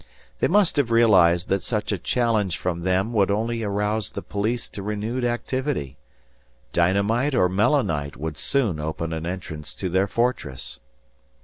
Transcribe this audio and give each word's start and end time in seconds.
They 0.39 0.47
must 0.47 0.77
have 0.77 0.89
realized 0.89 1.47
that 1.49 1.61
such 1.61 1.91
a 1.91 1.97
challenge 1.99 2.57
from 2.57 2.79
them 2.81 3.13
would 3.13 3.29
only 3.29 3.61
arouse 3.61 4.09
the 4.09 4.23
police 4.23 4.67
to 4.69 4.81
renewed 4.81 5.23
activity. 5.23 5.99
Dynamite 6.73 7.35
or 7.35 7.47
melinite 7.47 8.17
would 8.17 8.35
soon 8.35 8.79
open 8.79 9.13
an 9.13 9.27
entrance 9.27 9.75
to 9.75 9.89
their 9.89 10.07
fortress. 10.07 10.79